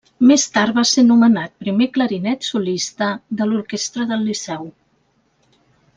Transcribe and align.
Més 0.29 0.43
tard, 0.53 0.75
va 0.77 0.83
ser 0.91 1.03
nomenat 1.09 1.53
primer 1.65 1.89
clarinet 1.97 2.47
solista 2.49 3.11
de 3.43 3.49
l'Orquestra 3.51 4.11
del 4.13 4.29
Liceu. 4.31 4.67